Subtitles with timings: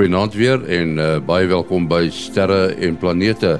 [0.00, 3.58] Goeienaand weer en uh, baie welkom by Sterre en Planete.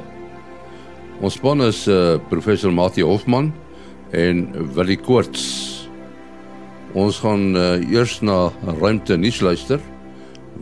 [1.21, 3.51] Ons span is uh, professor Mati Hofman
[4.16, 4.41] en
[4.73, 5.43] Willie Koorts.
[6.97, 8.39] Ons gaan uh, eers na
[8.80, 9.84] ruimte nuus luister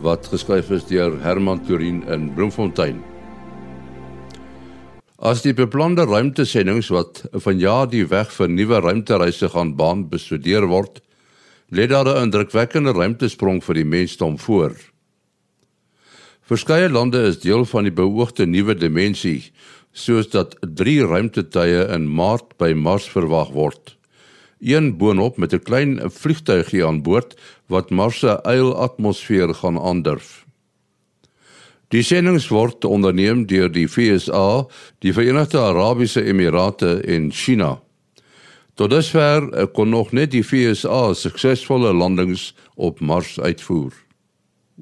[0.02, 2.98] wat geskryf is deur Herman Turin in Bloemfontein.
[5.22, 10.98] As die beplande ruimtesendings wat vanjaar die weg vir nuwe ruimtereise gaan baan bestudeer word,
[11.70, 14.74] lê daar 'n indrukwekkende ruimtesprong vir die mensdom voor.
[16.48, 19.50] Verskeie lande is deel van die beoogde nuwe dimensie,
[19.92, 23.92] soos dat 3 ruimtetuie in Maart by Mars verwag word.
[24.64, 30.46] Een boonop met 'n klein vliegtuigie aan boord wat Mars se eilatmosfeer gaan aandurf.
[31.88, 34.66] Die sendings word onderneem deur die FSA,
[34.98, 37.80] die Verenigde Arabiese Emirate en China.
[38.74, 44.07] Tot dusver kon nog net die FSA suksesvolle landings op Mars uitvoer.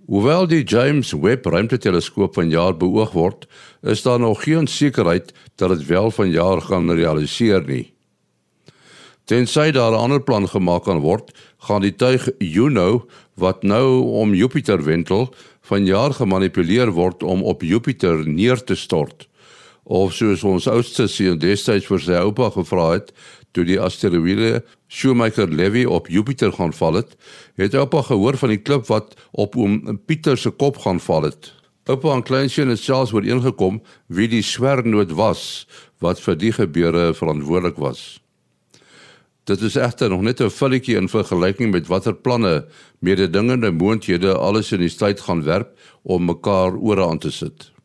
[0.04, 3.46] Hoewel die James Webb Ruimteteleskoop vanjaar beoog word,
[3.82, 7.94] is daar nog geen sekerheid dat dit wel vanjaar gaan realiseer nie.
[9.24, 14.34] Tensy daar 'n ander plan gemaak kan word, gaan die tuig Juno wat nou om
[14.34, 19.28] Jupiter wentel, vanjaar gemanipuleer word om op Jupiter neer te stort.
[19.82, 23.12] Of soos ons oudste seun destyds vir sy oupa gevra het,
[23.56, 24.60] toe die asteroïde
[24.92, 27.16] Shoemaker-Levy op Jupiter gaan val het,
[27.56, 31.52] het oupa gehoor van die klip wat op oom Pieter se kop gaan val het.
[31.86, 33.80] Oupa en kleinseun het selfs ooreengekom
[34.12, 35.66] wie die swernoot was
[36.02, 38.18] wat vir die gebeure verantwoordelik was.
[39.46, 42.66] Dit is egter nog net 'n vulletjie in vergelyking met watter planne
[42.98, 47.75] mededingende moondhede alles in die tyd gaan werp om mekaar ore aan te sit.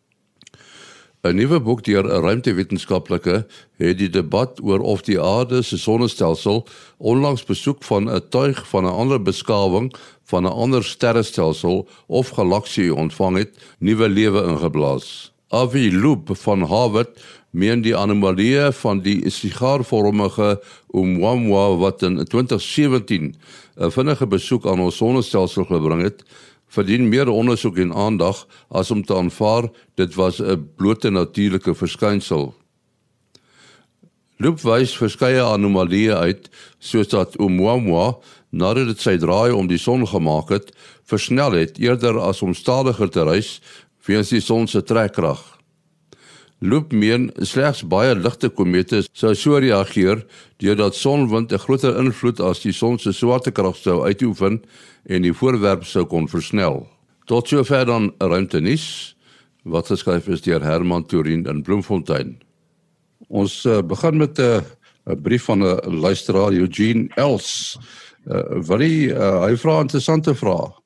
[1.23, 3.45] 'n Nuwe boek deur 'n ruimtewetenskaplike
[3.77, 6.65] het die debat oor of die aarde se sonnestelsel
[6.97, 12.95] onlangs besoek van 'n tuig van 'n ander beskawing van 'n ander sterrestelsel of galaksie
[12.95, 15.31] ontvang het, nuwe lewe ingeblaas.
[15.49, 17.09] Avi Loop van Harvard
[17.49, 23.35] meen die anomalie van die sigaarvormige Oumuamua wat in 2017
[23.77, 26.23] 'n vinnige besoek aan ons sonnestelsel gebring het,
[26.71, 32.53] verdien meer ondersoek en aandag as om te aanvaar dit was 'n blote natuurlike verskynsel.
[34.37, 36.49] Loop wys verskeie anomalieë uit
[36.79, 38.17] soos dat Oumuamua
[38.49, 40.71] nadat dit sy draai om die son gemaak het,
[41.03, 43.61] versnel het eerder as om stadiger te reis
[44.05, 45.50] weens die son se trekkrag.
[46.61, 50.19] Loop meen slegs baie ligte komete sou so reageer
[50.61, 54.61] deurdat sonwind 'n groter invloed as die son se swaartekrag sou uitoefen
[55.09, 56.85] en die voorwerp sou kon versnel.
[57.25, 59.15] Tot sover dan ruimtenis
[59.63, 62.37] wat geskryf is deur Herman Turin in Bloemfontein.
[63.29, 67.77] Ons uh, begin met 'n uh, brief van 'n luisteraar Eugene Els.
[68.27, 70.80] Uh, wat hy uh, hy vra interessante vraag.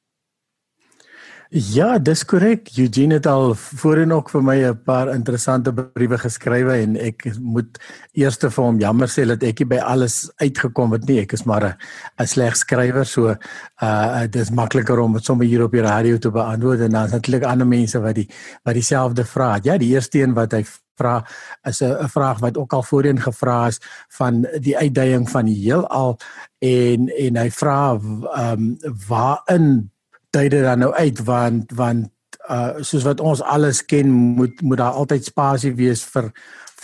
[1.56, 2.68] Ja, dis korrek.
[2.76, 7.80] Eugene het al voorheen ook vir my 'n paar interessante briewe geskrywe en ek moet
[8.12, 11.22] eers vir hom jammer sê dat ek nie by alles uitgekom het nie.
[11.22, 11.78] Ek is maar
[12.20, 13.36] 'n sleg skrywer, so
[13.82, 17.44] uh dis makliker om dit sommer hier op die radio te beantwoord en dan natuurlik
[17.44, 18.30] ander mense wat die
[18.66, 19.60] wat dieselfde vra.
[19.64, 20.66] Ja, die eerste een wat hy
[20.98, 21.26] vra
[21.64, 23.80] is 'n vraag wat ook al voorheen gevra is
[24.10, 26.18] van die uitdaging van die heelal
[26.60, 28.78] en en hy vra ehm um,
[29.08, 29.95] waarin
[30.44, 32.12] dit dan nou uit want want
[32.50, 36.31] uh soos wat ons alles ken moet moet daar altyd spasie wees vir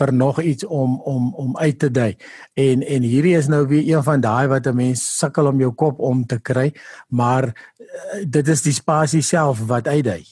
[0.01, 2.15] vir nog iets om om om uit te dui.
[2.53, 5.71] En en hierdie is nou weer een van daai wat 'n mens sukkel om jou
[5.71, 6.73] kop om te kry,
[7.07, 10.23] maar uh, dit is die spasie self wat uitdui.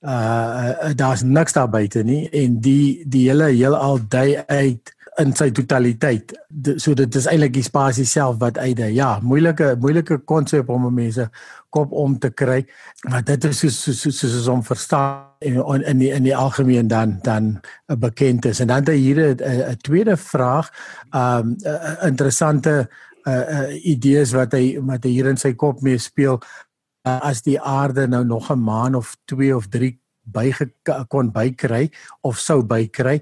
[0.00, 5.32] Uh, uh daar's niks daar buite nie en die die hele heelal dui uit in
[5.34, 6.32] sy totaliteit.
[6.78, 8.86] So dit is eintlik die spasie self wat uitde.
[8.94, 11.28] Ja, moeilike moeilike konsep om mense
[11.74, 12.62] kop om te kry.
[13.10, 16.22] Maar dit is so so so so so om verstaan en in, in die in
[16.26, 18.60] die algemeen dan dan 'n bekend is.
[18.60, 20.70] En dan het hier 'n tweede vraag.
[21.14, 21.56] Um
[22.02, 22.88] interessante
[23.24, 26.40] uh, uh idees wat hy wat hy hier in sy kop mee speel
[27.06, 29.98] uh, as die aarde nou nog 'n maan of 2 of 3
[30.28, 30.52] by
[31.08, 31.88] kon bykry
[32.20, 33.20] of sou bykry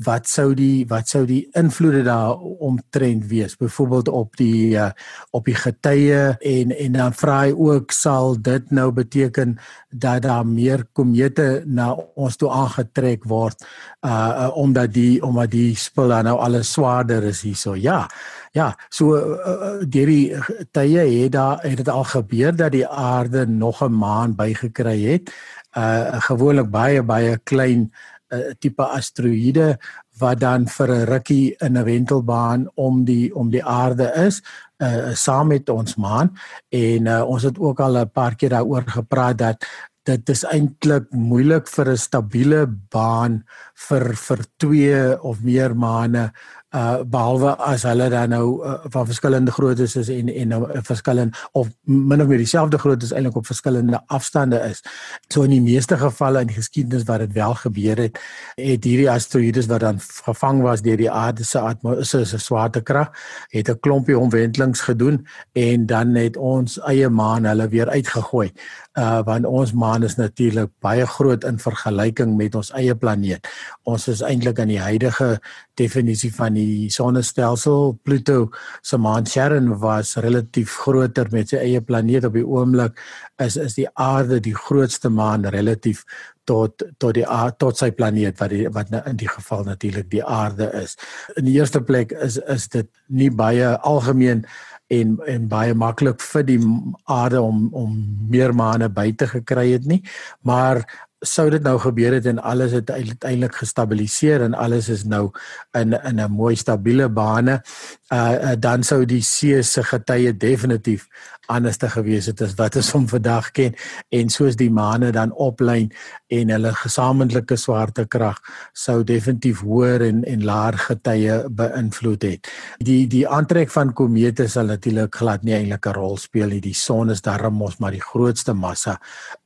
[0.00, 3.56] wat sou die wat sou die invloede daar omtrent wees?
[3.56, 4.90] Byvoorbeeld op die uh,
[5.30, 9.58] op die getye en en dan vra hy ook sal dit nou beteken
[9.90, 13.64] dat daar meer komete na ons toe aangetrek word
[14.04, 17.74] uh, uh omdat die omdat die spul nou alles swaarder is hierso?
[17.74, 18.08] Ja
[18.52, 18.72] ja.
[18.88, 20.36] So uh, deur die
[20.72, 25.32] tye het daar het dit al gebeur dat die aarde nog 'n maan bygekry het.
[25.76, 27.92] Uh gewoonlik baie baie klein
[28.32, 29.76] uh, tipe asteroïde
[30.18, 34.42] wat dan vir 'n rukkie in 'n wentelbaan om die om die aarde is
[34.82, 36.34] uh saam met ons maan.
[36.68, 39.64] En uh, ons het ook al 'n paar keer daaroor gepraat dat
[40.02, 43.44] dit is eintlik moeilik vir 'n stabiele baan
[43.88, 46.32] vir vir 2 of meer maande
[46.72, 50.80] uh behalwe as hulle dan nou uh, van verskillende groottes is en en nou uh,
[50.82, 54.80] verskillend of min of meer dieselfde groottes eintlik op verskillende afstande is.
[55.28, 58.20] So in die meeste gevalle in die geskiedenis waar dit wel gebeur het,
[58.56, 63.12] het hierdie asteroïdes wat dan gevang was deur die aarde se atmosfeer se swaartekrag,
[63.50, 68.52] het 'n klompie omwentelings gedoen en dan het ons eie maan hulle weer uitgegooi
[69.00, 73.48] uh want ons maan is natuurlik baie groot in vergelyking met ons eie planeet.
[73.88, 75.38] Ons is eintlik aan die huidige
[75.80, 77.96] definisie van die sonnestelsel.
[78.04, 78.50] Pluto
[78.82, 83.00] se maan Charon was relatief groter met sy eie planeet op die oomblik
[83.40, 86.04] is is die aarde die grootste maan relatief
[86.44, 87.26] tot tot die
[87.58, 90.96] tot sy planeet wat die, wat in die geval natuurlik die aarde is.
[91.36, 94.44] In die eerste plek is is dit nie baie algemeen
[94.86, 96.60] en en baie maklik vir die
[97.04, 97.96] aarde om om
[98.30, 100.02] meer maane by te gekry het nie.
[100.42, 100.82] Maar
[101.22, 105.30] sou dit nou gebeur het en alles het uiteindelik gestabiliseer en alles is nou
[105.78, 107.62] in in 'n mooi stabiele bane
[108.12, 111.08] uh, uh dan sou die see se getye definitief
[111.50, 113.74] anders te gewees het as wat ons hom vandag ken
[114.14, 115.90] en soos die maane dan oplyn
[116.32, 118.38] en hulle gesamentlike swaartekrag
[118.78, 122.52] sou definitief hoër en en laer getye beïnvloed het.
[122.78, 126.60] Die die aantrek van komete sal natuurlik glad nie eintlik 'n rol speel nie.
[126.60, 128.98] Die son is darm mos maar die grootste massa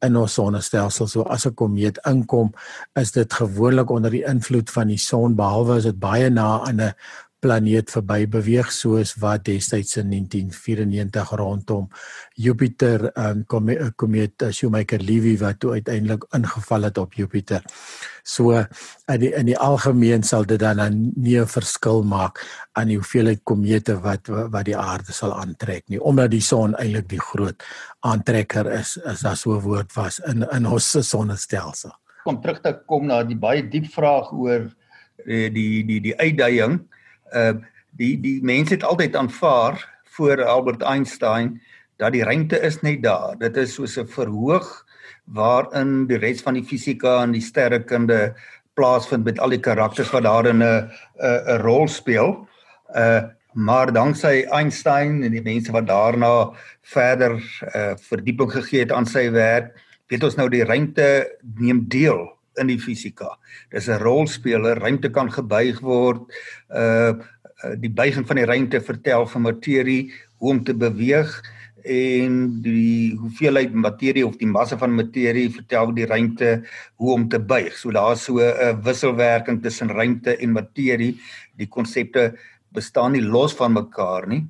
[0.02, 1.06] in ons sonnestelsel.
[1.06, 2.52] So as 'n komeet inkom,
[2.94, 6.80] is dit gewoonlik onder die invloed van die son behalwe as dit baie na aan
[6.80, 6.94] 'n
[7.46, 11.86] planeet verby beweeg soos wat destyds in 1994 rondom
[12.34, 13.70] Jupiter um, kom
[14.00, 17.62] komeet uh, Shoemaker-Levy wat toe uiteindelik ingeval het op Jupiter.
[18.26, 22.42] So in die, in die algemeen sal dit dan nie 'n verskil maak
[22.74, 27.08] aan die hoeveelheid komete wat wat die aarde sal aantrek nie omdat die son eintlik
[27.08, 27.62] die groot
[28.00, 31.94] aantrekker is as daar so 'n woord was in in ons sonnestelsel.
[32.24, 34.66] Kom terug te kom na die baie diep vraag oor
[35.24, 36.80] die die die, die uitdaging
[37.34, 37.54] uh
[37.96, 39.80] die die mense het altyd aanvaar
[40.16, 41.62] voor Albert Einstein
[41.96, 43.38] dat die ruimte is net daar.
[43.38, 44.84] Dit is soos 'n verhoog
[45.24, 48.34] waarin die res van die fisika en die sterrekunde
[48.74, 52.46] plaasvind met al die karakters wat daarin 'n 'n 'n rol speel.
[52.94, 53.22] Uh
[53.56, 56.52] maar danksy Einstein en die mense wat daarna
[56.82, 57.40] verder
[57.74, 59.72] uh verdieping gegee het aan sy werk,
[60.08, 63.38] weet ons nou die ruimte neem deel in die fisika.
[63.70, 66.22] Dis 'n rolspeler, ruimte kan gebuig word.
[66.70, 67.14] Uh
[67.80, 71.30] die buiging van die ruimte vertel van materie hoe om te beweeg
[71.86, 76.50] en die hoeveelheid materie of die massa van materie vertel die ruimte
[77.00, 77.76] hoe om te buig.
[77.78, 81.16] So daar's so 'n wisselwerking tussen ruimte en materie.
[81.56, 82.36] Die konsepte
[82.72, 84.46] bestaan nie los van mekaar nie.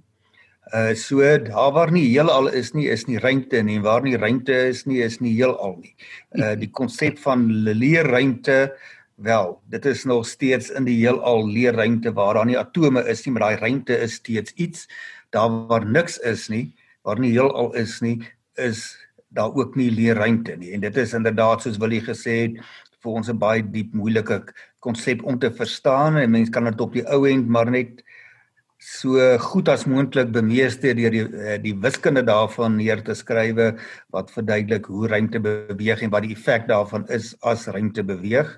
[0.74, 3.78] Uh so daar waar nie heelal is nie is nie ruimte nie.
[3.80, 5.94] Waar nie ruimte is nie is nie heelal nie.
[6.34, 8.74] Uh die konsep van leerruimte
[9.14, 13.32] wel dit is nog steeds in die heelal leerruimte waar daar nie atome is nie
[13.32, 14.88] maar daai ruimte is steeds iets.
[15.30, 16.74] Daar waar niks is nie
[17.06, 18.18] waar nie heelal is nie
[18.58, 18.96] is
[19.28, 20.72] daar ook nie leerruimte nie.
[20.74, 22.58] En dit is inderdaad soos Willie gesê het
[23.02, 24.42] vir ons 'n baie diep moeilike
[24.80, 26.16] konsep om te verstaan.
[26.16, 28.02] En mense kan dit op die ou end maar net
[28.86, 33.72] so goed as moontlik bemeester deur die eh, die wiskunde daarvan neer te skrywe
[34.14, 38.52] wat verduidelik hoe ruimte beweeg en wat die effek daarvan is as ruimte beweeg.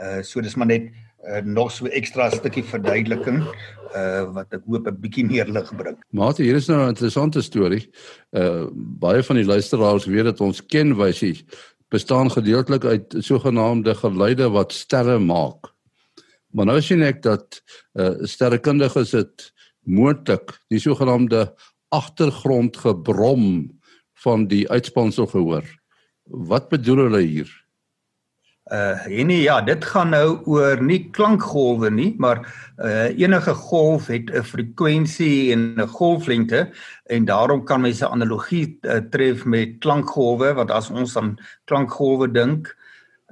[0.00, 0.88] Uh so dis maar net
[1.26, 5.98] uh, nog so ekstra stukkie verduideliking uh wat ek hoop 'n bietjie meer lig bring.
[6.16, 7.90] Maar hier is nou 'n interessante storie.
[8.32, 11.44] Uh baie van die luisteraars weet dat ons kenwysie
[11.92, 15.74] bestaan gedeeltelik uit sogenaamde geluide wat sterre maak.
[16.52, 19.52] Maar nou sien ek dat uh sterrekundiges dit
[19.88, 21.48] moontlik die sogenaamde
[21.88, 23.70] agtergrondgebrom
[24.24, 25.64] van die uitspansel gehoor.
[26.28, 27.50] Wat bedoel hulle hier?
[28.68, 32.42] Uh en nee, ja, dit gaan nou oor nie klankgolwe nie, maar
[32.76, 36.68] uh enige golf het 'n frekwensie en 'n golflengte
[37.06, 42.76] en daarom kan mense analogie uh, tref met klankgolwe want as ons aan klankgolwe dink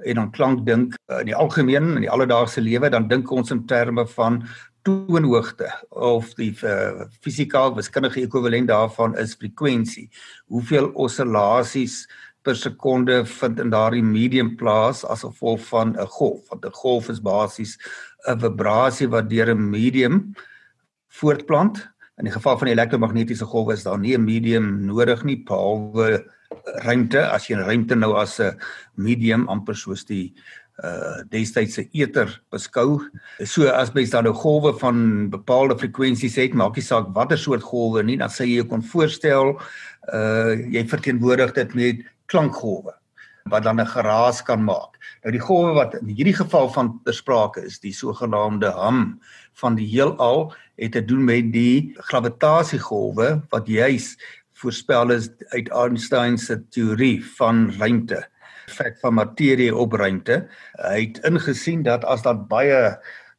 [0.05, 3.51] en dan klank dink uh, in die algemeen in die alledaagse lewe dan dink ons
[3.51, 4.43] in terme van
[4.87, 10.07] toonhoogte of die uh, fisikaal wiskundige ekwivalent daarvan is frekwensie.
[10.53, 12.05] Hoeveel oscillasies
[12.47, 16.47] per sekonde vind in daardie medium plaas as gevolg van 'n golf?
[16.49, 17.77] Want 'n golf is basies
[18.27, 20.33] 'n vibrasie wat deur 'n medium
[21.07, 21.83] voortplant.
[22.17, 26.23] In die geval van die elektromagnetiese golwe is daar nie 'n medium nodig nie behalwe
[26.83, 27.27] ruimte.
[27.31, 28.57] As jy ruimte nou as 'n
[28.95, 30.66] medium amper soos die uh
[31.31, 32.99] destydse eter beskou.
[33.45, 37.65] So as mens dan nou golwe van bepaalde frekwensies het, maak nie saak watter soort
[37.65, 39.57] golwe nie, dan sê jy kon voorstel
[40.13, 42.93] uh jy verteenwoordig dit met klankgolwe.
[43.49, 44.97] wat dan 'n geraas kan maak.
[45.23, 49.19] Nou die golwe wat in hierdie geval van besprake is, die sogenaamde ham
[49.53, 54.17] van die heelal het te doen met die gravitasiegolwe wat juis
[54.53, 58.27] voorspel is uit Einstein se teorie van ruimte
[58.67, 60.43] effek van materie op ruimte.
[60.81, 62.97] Hy het ingesien dat as daar baie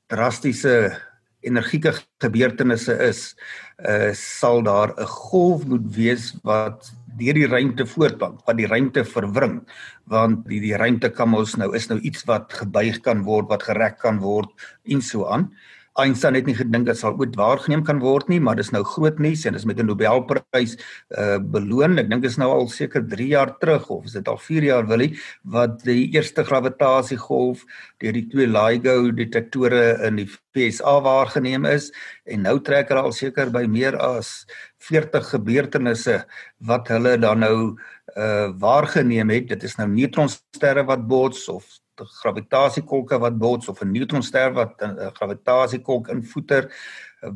[0.08, 0.97] drastiese
[1.44, 1.92] energieke
[2.23, 3.20] gebeurtenisse is,
[3.87, 9.04] uh, sal daar 'n golf moet wees wat deur die ruimte voortplank, wat die ruimte
[9.04, 9.62] verwring,
[10.06, 13.62] want die die ruimte kan ons nou is nou iets wat gebuig kan word, wat
[13.62, 14.50] gerek kan word
[14.85, 15.52] en so aan.
[15.99, 19.19] Einstein het nie gedink dit sal ooit waargeneem kan word nie, maar dis nou groot
[19.23, 20.76] nuus en dis met 'n Nobelprys
[21.19, 21.99] uh beloon.
[21.99, 24.62] Ek dink dit is nou al seker 3 jaar terug of is dit al 4
[24.62, 25.11] jaar wil hy
[25.43, 27.64] wat die eerste gravitasiegolf
[27.99, 31.90] deur die twee LIGO detektore in die FSA waargeneem is
[32.26, 34.47] en nou trek hulle al seker by meer as
[34.78, 36.25] 40 gebeurtenisse
[36.61, 37.76] wat hulle dan nou
[38.17, 39.49] uh waargeneem het.
[39.49, 41.67] Dit is nou neutronsterre wat bots of
[42.23, 46.71] gravitasiekolke wat bots of 'n neutronster wat 'n gravitasiekolk invoeter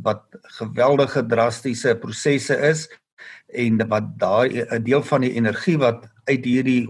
[0.02, 0.23] wat
[0.59, 2.88] geweldige drastiese prosesse is
[3.47, 6.88] en wat daai 'n deel van die energie wat uit hierdie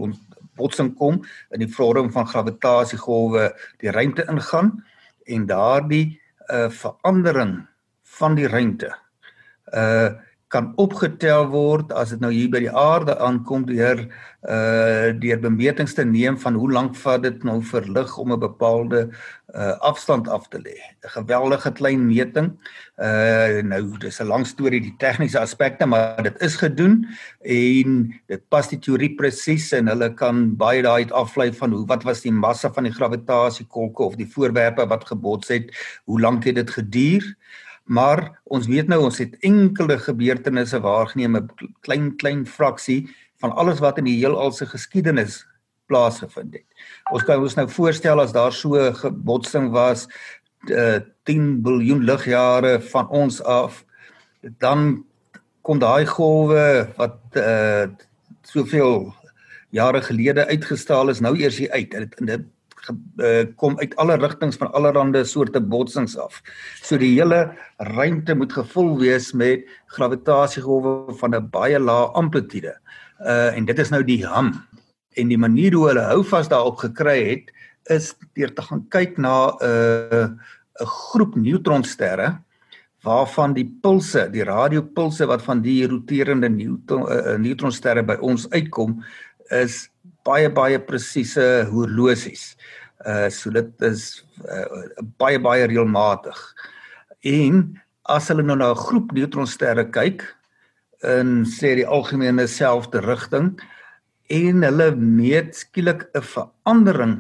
[0.55, 4.85] botsing kom in die vorm van gravitasiegolwe die ruimte ingaan
[5.25, 7.69] en daardie uh, verandering
[8.02, 8.93] van die ruimte
[9.75, 10.11] uh
[10.52, 14.04] kan opgetel word as dit nou hier by die aarde aankom deur
[14.42, 18.40] uh deur bemetings te neem van hoe lank vat dit nou vir lig om 'n
[18.42, 19.00] bepaalde
[19.54, 20.75] uh afstand af te lê.
[20.76, 22.50] 'n Geweldige klein meting.
[22.99, 27.06] Uh nou dis 'n lang storie die tegniese aspekte, maar dit is gedoen
[27.40, 32.02] en dit pas die teorie presies en hulle kan baie daai aflei van hoe wat
[32.04, 35.71] was die massa van die gravitasiekolke of die voorwerpe wat gebots het,
[36.04, 37.37] hoe lank het dit geduur?
[37.85, 43.09] Maar ons weet nou ons het enkele gebeurtenisse waargeneem 'n klein klein fraksie
[43.41, 45.47] van alles wat in die heelal se geskiedenis
[45.87, 46.69] plaasgevind het.
[47.12, 50.09] Ons kan ons nou voorstel as daar so 'n botsing was
[50.71, 53.85] uh, 10 biljoen ligjare van ons af
[54.59, 55.05] dan
[55.62, 57.87] kom daai golwe wat uh,
[58.43, 59.15] soveel
[59.71, 61.91] jare gelede uitgestaal is nou eers hier uit.
[61.91, 62.47] Dit dit
[62.91, 66.43] uh, kom uit alle rigtings van allerlei soorte botsings af.
[66.83, 72.75] So die hele ruimte moet gevul wees met gravitasiegolwe van 'n baie lae amplitude.
[73.21, 74.53] Uh en dit is nou die ham.
[75.17, 77.53] En die manier hoe hulle hou vas daarop gekry het
[77.91, 80.29] is deur te gaan kyk na 'n uh,
[80.81, 82.39] 'n groep neutronsterre
[83.03, 89.03] waarvan die pulse, die radiopulse wat van die roterende neutron uh, neutronsterre by ons uitkom
[89.51, 89.89] is
[90.26, 92.52] baie baie presiese horlosies.
[93.07, 94.67] Uh so dit is uh,
[95.19, 96.38] baie baie reëlmatig.
[97.26, 97.64] En
[98.11, 100.23] as hulle nou na 'n groep neutronsterre kyk
[101.02, 103.59] in sê die algemene selfde rigting
[104.31, 107.14] en hulle meet skielik 'n verandering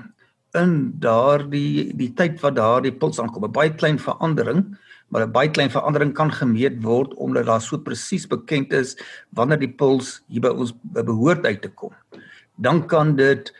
[0.54, 4.76] in daardie die tyd wat daardie puls aankom, 'n baie klein verandering,
[5.08, 8.96] maar 'n baie klein verandering kan gemeet word omdat daar so presies bekend is
[9.34, 11.92] wanneer die puls hier by ons behoort uit te kom
[12.62, 13.52] dan kan dit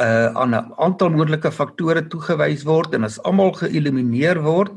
[0.00, 4.72] uh aan 'n aantal moontlike faktore toegewys word en as almal geëlimineer word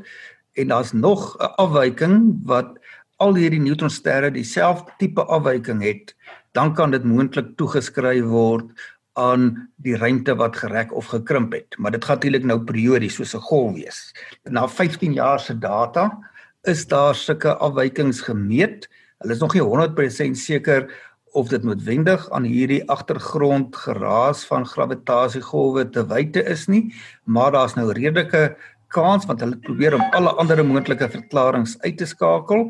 [0.54, 2.78] en daar's nog 'n afwyking wat
[3.16, 6.14] al hierdie neutronsterre dieselfde tipe afwyking het,
[6.52, 8.70] dan kan dit moontlik toegeskryf word
[9.14, 11.76] aan die ruimte wat gerek of gekrimp het.
[11.78, 14.14] Maar dit gaan natuurlik nou periodies soos 'n golf wees.
[14.42, 16.18] Na 15 jaar se data
[16.62, 18.88] is daar sulke afwykings gemeet.
[19.18, 20.90] Hulle is nog nie 100% seker
[21.34, 26.84] of dit noodwendig aan hierdie agtergrond geraas van gravitasiegolwe te wyte is nie,
[27.26, 28.54] maar daar's nou redelike
[28.94, 32.68] kans want hulle probeer om alle ander moontlike verklaringe uit te skakel.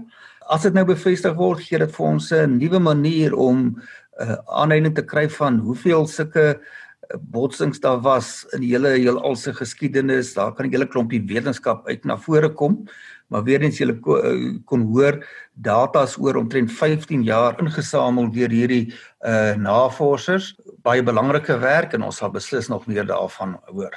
[0.49, 3.77] As dit nou bevestig word, gee dit vir ons 'n nuwe manier om
[4.21, 9.37] uh, aanleiding te kry van hoeveel sulke uh, botsings daar was in die hele heelal
[9.37, 10.35] se geskiedenis.
[10.35, 12.87] Daar kan 'n hele klompie wetenskap uit na vore kom
[13.35, 15.19] maar weer eens julle eh, kon hoor
[15.59, 18.85] datas oor omtrent 15 jaar ingesamel deur hierdie
[19.27, 20.53] uh navorsers
[20.87, 23.97] baie belangrike werk en ons sal beslis nog meer daarvan hoor.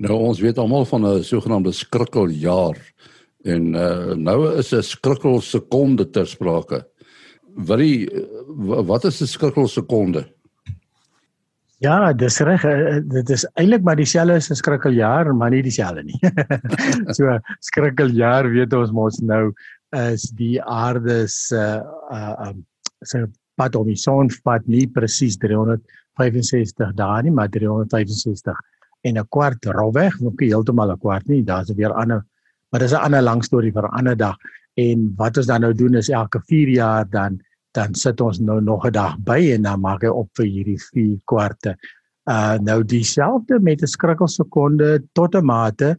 [0.00, 2.78] Nou ons weet almal van 'n sogenaamde skrikkeljaar
[3.44, 6.86] en uh nou is 'n skrikkelsekonde ter sprake.
[7.54, 8.08] Wat die
[8.92, 10.24] wat is 'n skrikkelsekonde?
[11.80, 12.64] Ja, dis reg.
[12.68, 16.18] Eh, eh, dit is eintlik maar dieselfde as 'n skrikkeljaar, maar nie dieselfde nie.
[17.16, 19.52] so skrikkeljaar weet ons mos nou
[19.96, 22.66] is die aarde se uh um
[23.02, 23.24] se
[23.56, 28.60] pad om die son pad nie presies 365 dae nie, maar 365
[29.02, 31.42] en 'n kwart rofweg, nog nie heeltemal 'n kwart nie.
[31.42, 32.26] Daar's weer ander
[32.70, 34.36] maar dis 'n ander lang storie vir 'n ander dag.
[34.76, 37.40] En wat ons dan nou doen is elke 4 jaar dan
[37.76, 40.78] dan sit ons nou nog 'n dag by en dan maak hy op vir hierdie
[40.78, 41.76] 4 kwarte.
[42.26, 45.96] Uh nou dieselfde met 'n skrikkelsekonde tot 'n mate.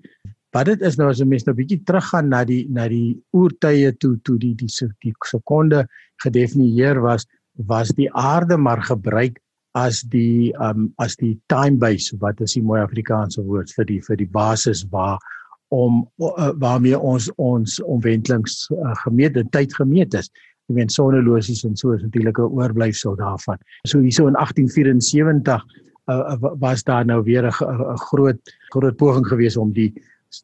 [0.52, 3.98] Wat dit is nou as 'n mens nou bietjie teruggaan na die na die oertye
[3.98, 5.88] toe toe die die die sekonde
[6.24, 7.26] gedefinieer was,
[7.56, 9.40] was die aarde maar gebruik
[9.72, 14.02] as die um as die time base wat is die mooi Afrikaanse woord vir die
[14.02, 15.20] vir die basis waar
[15.72, 20.28] om uh, waarmee ons ons omwentelings uh, gemeet en tyd gemeet is.
[20.70, 23.58] Ek meen sonnelosies en so is natuurlik 'n oorblyfsel daarvan.
[23.86, 25.66] So hierso in 1874
[26.08, 28.40] uh, was daar nou weer 'n groot
[28.70, 29.94] groot poging geweest om die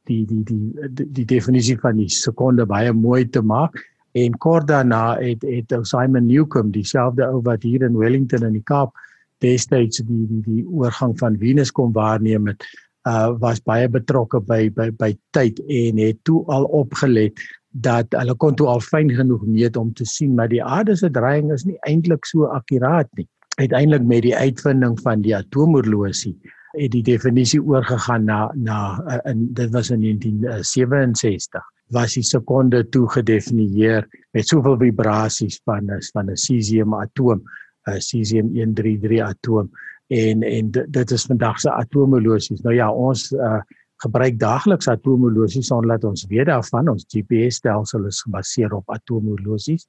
[0.03, 3.77] die die die, die definisie van die sekonde baie mooi te maak
[4.11, 8.63] en kort daarna het het Simon Newcomb dieselfde ou wat hier in Wellington in die
[8.63, 8.95] Kaap
[9.43, 12.65] destyds die die die oorgang van Venus kom waarneem het
[13.07, 17.39] uh was baie betrokke by by by tyd en het toe al opgelet
[17.87, 21.09] dat hulle kon toe al fyn genoeg meet om te sien maar die aarde se
[21.13, 23.27] draaiing is nie eintlik so akkuraat nie.
[23.57, 26.35] Uiteindelik met die uitvinding van die atoomoorlosie
[26.77, 31.63] het die definisie oorgegaan na na uh, in dit was in 1967
[31.95, 37.41] was die sekonde toe gedefinieer met soveel vibrasies van van 'n cesium atoom
[37.87, 39.69] 'n cesium 133 atoom
[40.07, 42.61] en en dit is vandag se atoomolosies.
[42.61, 43.61] Nou ja, ons uh,
[44.03, 49.87] gebruik daagliks atoomolosies omdat ons weet daarvan ons GPS stelsel is gebaseer op atoomolosies.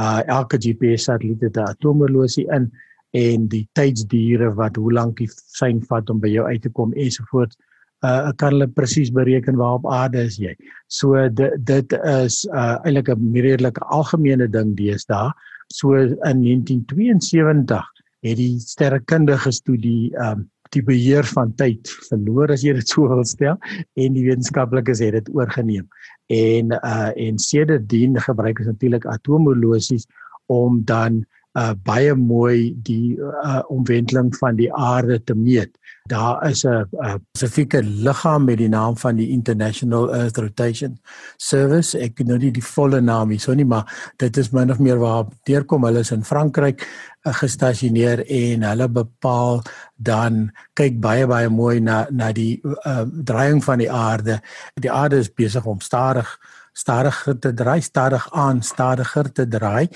[0.00, 2.70] Uh elke GPS satelliet het 'n atoomolosie in
[3.10, 6.92] en die tydsdiere wat hoe lank die sein vat om by jou uit te kom
[6.92, 7.56] ensovoorts
[8.04, 10.54] uh kan hulle presies bereken waar op aarde is jy.
[10.86, 15.32] So dit dit is uh eintlik 'n redelike algemene ding deesdae.
[15.72, 17.82] So in 1972
[18.26, 23.06] het die sterrekundige studie ehm um, die beheer van tyd verloor as jy dit so
[23.06, 23.54] wil stel
[23.94, 25.86] en die wetenskaplikes het dit oorgeneem.
[26.32, 30.08] En uh en sedertdien gebruik ons natuurlik atoomolosies
[30.50, 31.24] om dan
[31.56, 35.72] uh baie mooi die uh omwenteling van die aarde te meet.
[36.06, 36.86] Daar is 'n
[37.32, 40.98] spesifieke liggaam met die naam van die International Earth Rotation
[41.36, 41.98] Service.
[41.98, 44.78] Ek ken nou nie die volle naam hier so nie, maar dit is min of
[44.78, 46.86] meer waar deurkom hulle is in Frankryk
[47.26, 49.62] uh, gestasioneer en hulle bepaal
[49.96, 54.40] dan kyk baie baie mooi na na die uh draaiing van die aarde.
[54.74, 56.38] Die aarde is besig om stadig
[56.76, 59.88] stadiger te draai, stadig aan, stadiger te draai.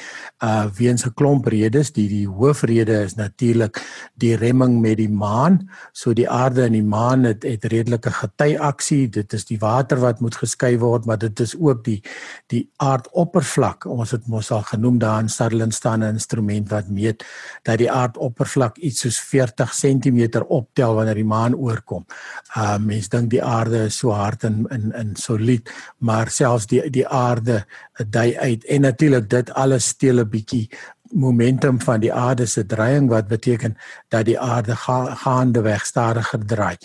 [0.45, 3.81] Uh weens 'n klomp redes, die die hoofrede is natuurlik
[4.15, 5.69] die remming met die maan.
[5.93, 9.09] So die aarde en die maan het het redelike getyaksie.
[9.09, 12.03] Dit is die water wat moet geskei word, maar dit is ook die
[12.47, 13.85] die aardoppervlak.
[13.85, 17.25] Ons het mos al genoem daar in Sutherland staan 'n instrument wat meet
[17.63, 22.07] dat die aardoppervlak iets soos 40 cm optel wanneer die maan oorkom.
[22.57, 26.91] Uh mense dink die aarde is so hard en in in solied, maar selfs die
[26.91, 27.65] die aarde
[28.09, 30.69] dui uit en natuurlik dit alles steel 'n bietjie
[31.13, 33.77] momentum van die aarde se draaiing wat beteken
[34.09, 36.77] dat die aarde ga, gaande weg stadiger draai.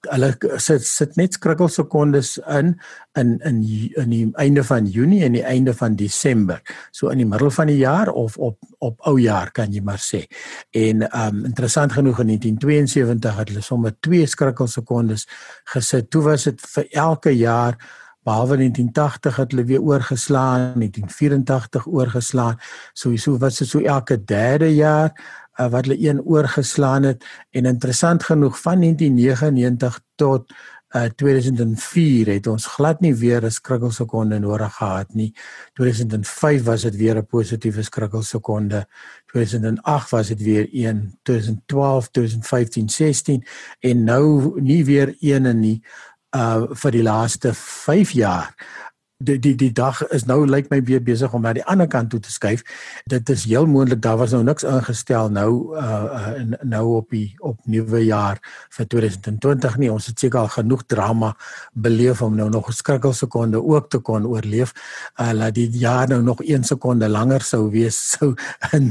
[0.00, 2.78] Hulle sit sit net skrikkelsekondes in
[3.18, 3.58] in in
[4.00, 6.62] in die einde van Junie en die einde van Desember.
[6.90, 10.00] So in die middel van die jaar of op op ou jaar kan jy maar
[10.00, 10.24] sê.
[10.70, 15.26] En um interessant genoeg in 1972 het hulle sommer twee skrikkelsekondes
[15.64, 16.10] gesit.
[16.10, 17.76] Toe was dit vir elke jaar
[18.22, 22.58] behalwe 1980 het hulle weer oorgeslaan, 1984 oorgeslaan.
[22.92, 25.12] Sowieso was dit so elke derde jaar
[25.60, 30.52] uh, wat hulle een oorgeslaan het en interessant genoeg van 1999 tot
[30.90, 35.34] uh 2004 het ons glad nie weer 'n skrikkelsekonde nodig gehad nie.
[35.72, 38.88] 2005 was dit weer 'n positiewe skrikkelsekonde.
[39.26, 41.18] 2008 was dit weer 1.
[41.22, 43.46] 2012, 2015, 16
[43.78, 45.84] en nou nie weer een nie
[46.36, 48.54] uh vir die laaste 5 jaar
[49.20, 52.10] die die die dag is nou lyk my weer besig om na die ander kant
[52.12, 52.62] toe te skuif.
[53.10, 55.88] Dit is heel moontlik daar was nou niks ingestel nou uh,
[56.40, 58.40] uh nou op die op nuwe jaar
[58.76, 59.92] vir 2020 nie.
[59.92, 61.34] Ons het seker al genoeg drama
[61.72, 64.72] beleef om nou nog 'n skrikkel sekonde ook te kon oorleef.
[65.20, 68.34] Uh laat die jaar nou nog 1 sekonde langer sou wees sou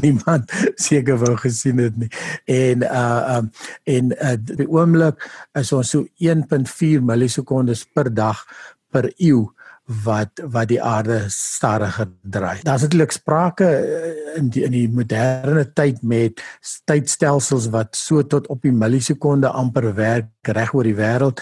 [0.02, 2.12] niemand seker wou gesien het nie.
[2.46, 3.52] En uh um
[3.84, 8.46] en uh die oomblik is ons so 1.4 millisekondes per dag
[8.92, 9.50] per eeu
[9.89, 12.62] wat wat die aarde stadiger draai.
[12.63, 16.43] Daar's natuurlik sprake eh, in die in die moderne tyd met
[16.86, 21.41] tydstelsels wat so tot op die millisekonde amper werk reg oor die wêreld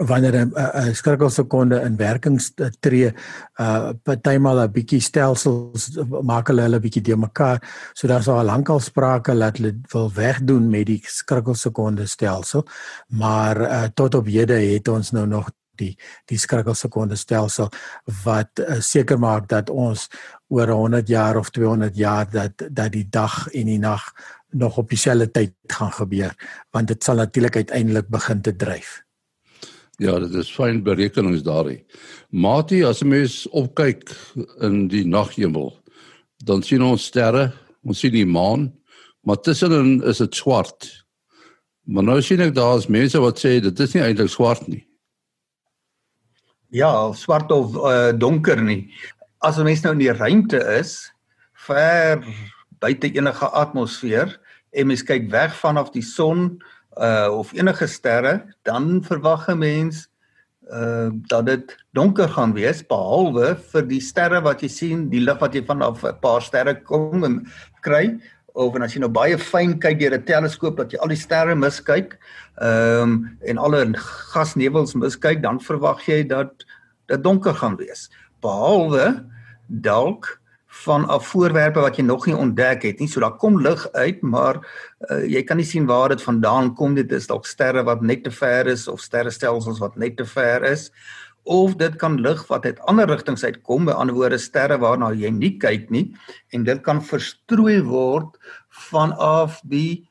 [0.00, 2.40] wanneer 'n 'n skrikkelsekonde in werking
[2.80, 3.12] tree
[3.60, 7.58] uh partymal 'n bietjie stelsels maak hulle hulle bietjie de mekaar
[7.94, 12.66] so daar's al lankal sprake dat hulle wil wegdoen met die skrikkelsekonde stelsel
[13.08, 15.50] maar uh tot op hede het ons nou nog
[15.80, 15.92] die
[16.30, 17.70] die skrikkelsekonde stelsel
[18.24, 20.08] wat uh, seker maak dat ons
[20.48, 24.12] oor 100 jaar of 200 jaar dat dat die dag en die nag
[24.50, 26.34] nog op dieselfde tyd gaan gebeur
[26.70, 29.00] want dit sal natuurlik uiteindelik begin te dryf.
[30.00, 31.82] Ja, dit is fyn berekenings daarin.
[32.30, 34.10] Mati, as 'n mens opkyk
[34.60, 35.76] in die naghemel,
[36.44, 37.52] dan sien ons sterre,
[37.84, 38.72] ons sien die maan,
[39.20, 41.04] maar tussenin is dit swart.
[41.84, 44.86] Maar nou sien ek daar's mense wat sê dit is nie eintlik swart nie.
[46.70, 48.92] Ja, swart of uh, donker nie.
[49.42, 51.10] As 'n mens nou in die ruimte is,
[51.66, 52.22] ver
[52.78, 54.38] buite enige atmosfeer
[54.70, 56.62] en mens kyk weg vanaf die son
[56.94, 60.06] uh of enige sterre, dan verwag 'n mens
[60.70, 65.40] uh dat dit donker gaan wees behalwe vir die sterre wat jy sien, die lig
[65.40, 67.46] wat jy vanaf 'n paar sterre kom en
[67.82, 68.20] kry
[68.54, 71.16] of en as jy nou baie fyn kyk deur 'n teleskoop dat jy al die
[71.16, 72.18] sterre miskyk,
[72.60, 73.94] ehm um, en alle
[74.32, 76.64] gasnevels miskyk, dan verwag jy dat
[77.08, 78.10] dit donker gaan wees.
[78.40, 79.24] Behalwe
[79.68, 80.40] dalk
[80.84, 83.08] van af voorwerpe wat jy nog nie ontdek het nie.
[83.08, 84.60] So daar kom lig uit, maar
[85.10, 86.94] uh, jy kan nie sien waar dit vandaan kom.
[86.94, 90.62] Dit is dalk sterre wat net te ver is of sterrestelsels wat net te ver
[90.70, 90.90] is
[91.44, 95.30] of dit kan lig wat uit ander rigtings uitkom, by ander woorde sterre waarna jy
[95.32, 96.10] nie kyk nie
[96.52, 98.36] en dit kan verstrooi word
[98.90, 100.06] vanaf die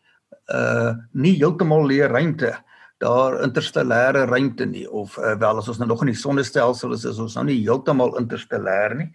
[0.49, 2.55] uh nie heeltemal leë ruimte
[2.99, 7.05] daar interstellêre ruimte nie of uh, wel as ons nou nog in die sonnestelsel is,
[7.07, 9.07] is ons nou nie heeltemal interstellêr nie.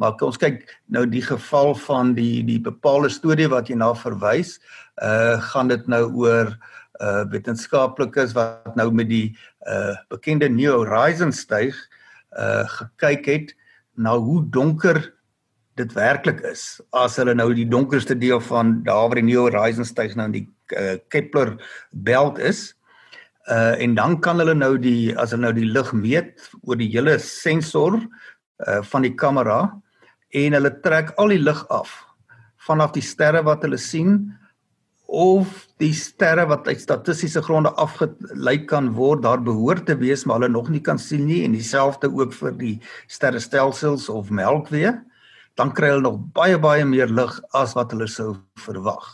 [0.00, 4.56] Maar ons kyk nou die geval van die die bepaalde studie wat jy na verwys,
[5.04, 6.54] uh gaan dit nou oor
[7.00, 9.36] uh wetenskaplikes wat nou met die
[9.68, 11.76] uh bekende New Horizons styg
[12.38, 13.54] uh gekyk het
[13.96, 15.00] na hoe donker
[15.76, 16.80] dit werklik is.
[16.96, 20.36] As hulle nou die donkerste deel van daar waar die New Horizons styg nou in
[20.38, 21.56] die uh, Kepler
[21.92, 22.72] belt is
[23.52, 26.90] uh en dan kan hulle nou die as hulle nou die lig meet oor die
[26.94, 28.00] hele sensor
[28.66, 29.60] uh van die kamera
[30.36, 31.92] en hulle trek al die lig af.
[32.66, 34.18] Vanaf die sterre wat hulle sien
[35.16, 40.42] of die sterre wat uit statistiese gronde afgelei kan word daar behoort te wees maar
[40.42, 42.74] hulle nog nie kan sien nie en dieselfde ook vir die
[43.08, 44.92] sterrestelsels of melkwee
[45.56, 49.04] dan kry hulle nog baie baie meer lig as wat hulle sou verwag.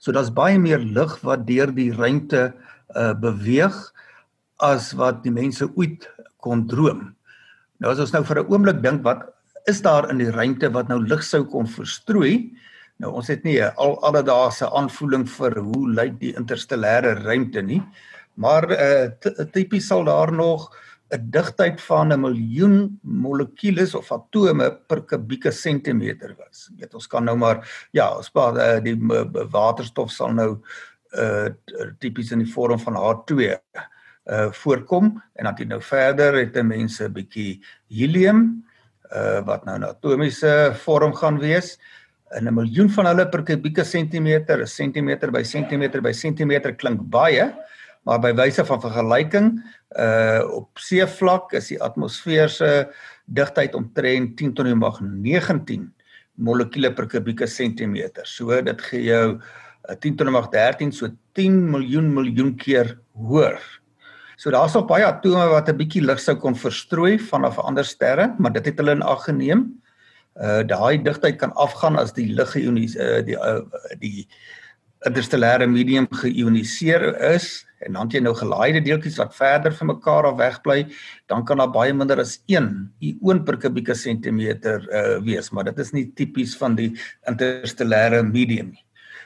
[0.00, 2.52] So daar's baie meer lig wat deur die ruimte
[2.96, 3.76] uh beweeg
[4.64, 6.08] as wat die mense ooit
[6.44, 7.10] kon droom.
[7.80, 9.28] Nou as ons nou vir 'n oomblik dink wat
[9.68, 12.52] is daar in die ruimte wat nou lig sou kon verstrooi?
[13.02, 17.82] Nou ons het nie 'n al alledaagse aanvoeling vir hoe lyk die interstellêre ruimte nie,
[18.34, 19.10] maar uh
[19.52, 20.70] tipies sal daar nog
[21.10, 26.70] 'n digtheid van 'n miljoen molekules of atome per kubieke sentimeter was.
[26.70, 28.96] Jy weet ons kan nou maar ja, ons praat uh, die
[29.50, 30.60] waterstof sal nou
[31.14, 31.48] uh
[31.98, 33.54] tipies in die vorm van H2
[34.24, 38.64] uh voorkom en dan jy nou verder het mense 'n bietjie helium
[39.14, 41.78] uh wat nou 'n atomiese vorm gaan wees
[42.38, 47.00] in 'n miljoen van hulle per kubieke sentimeter 'n sentimeter by sentimeter by sentimeter klink
[47.00, 47.52] baie
[48.04, 49.62] maar by wyse van vergelyking
[49.98, 52.88] uh op seevlak is die atmosfeer se
[53.26, 55.92] digtheid omtrent 10 tot die mag 19
[56.36, 59.40] molekule per kubieke sentimeter so dit gee jou
[59.92, 63.60] 10 tot die mag 13 so 10 miljoen miljoen keer hoër.
[64.36, 68.34] So daar's nog baie atome wat 'n bietjie lig sou kon verstrooi vanaf ander sterre,
[68.38, 69.82] maar dit het hulle in ag geneem.
[70.34, 73.60] Uh daai digtheid kan afgaan as die lig geïoniseer uh, die uh,
[74.00, 74.26] die
[75.06, 80.38] interstellêre medium geïoniseer is en dan jy nou gelaaide deeltjies wat verder van mekaar af
[80.38, 80.86] wegbly,
[81.28, 82.70] dan kan daar baie minder as 1
[83.04, 86.90] ioon per kubieke sentimeter uh wees, maar dit is nie tipies van die
[87.28, 88.84] interstellêre medium nie.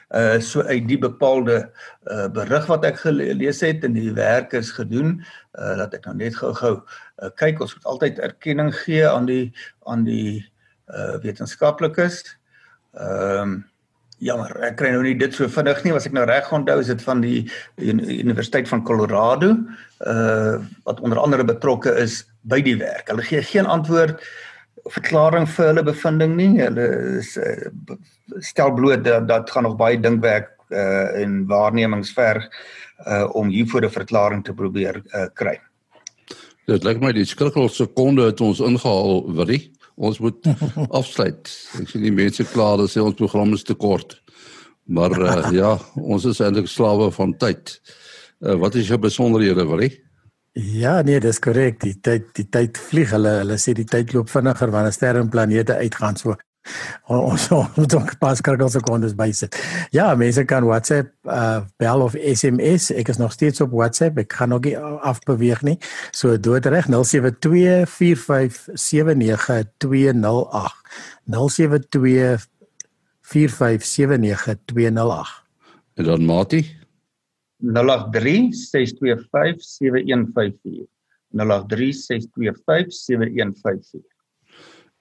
[0.09, 1.61] Uh so uit die bepaalde
[2.09, 5.19] uh berig wat ek gelees het en die werk is gedoen
[5.53, 9.51] uh dat ek nou net gou-gou uh, kyk ons moet altyd erkenning gee aan die
[9.85, 10.41] aan die
[10.89, 12.23] uh wetenskaplikes.
[12.93, 13.59] Ehm um,
[14.19, 16.89] jammer, ek kry nou nie dit so vinnig nie, as ek nou reg onthou is
[16.91, 17.45] dit van die
[17.79, 19.53] Universiteit van Colorado
[20.03, 23.07] uh wat onder andere betrokke is by die werk.
[23.07, 24.19] Hulle gee geen antwoord
[24.89, 26.51] verklaring vir hulle bevinding nie.
[26.59, 26.87] Hulle
[27.19, 27.95] is, uh,
[28.43, 32.45] stel bloot dat dat gaan nog baie dinkwerk uh en waarnemings verg
[33.07, 35.59] uh om hiervoor 'n verklaring te probeer uh kry.
[36.67, 39.71] Dit lyk my die skrikkel sekonde het ons ingehaal, Willie.
[39.99, 40.51] Ons moet
[40.99, 41.51] afsluit.
[41.81, 44.17] Ek sien die mense kla dat ons program is te kort.
[44.89, 47.75] Maar uh, ja, ons is eintlik slawe van tyd.
[48.39, 49.91] Uh, wat is jou besonderhede, Willie?
[50.59, 51.77] Ja, nee, dis korrek.
[51.83, 53.11] Die tyd die tyd vlieg.
[53.13, 56.17] Hulle hulle sê die tyd loop vinniger wanneer sterre en planete uitgaan.
[56.19, 56.35] So
[57.07, 59.55] ons moet ook pas kargel sekondes bysit.
[59.95, 62.91] Ja, mense kan WhatsApp uh bel of SMS.
[62.91, 64.17] Ek is nog steeds op WhatsApp.
[64.17, 65.77] Ek gaan nog nie afbeweeg nie.
[66.11, 66.93] So doodreg 0724579208.
[71.29, 71.35] 0724579208.
[75.93, 76.77] En dan Mati
[77.59, 77.63] 0836257154.
[81.29, 81.33] 0836257154.